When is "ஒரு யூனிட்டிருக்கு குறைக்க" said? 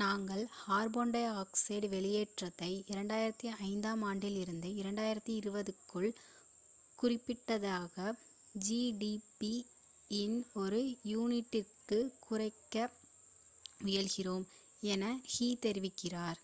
10.54-12.74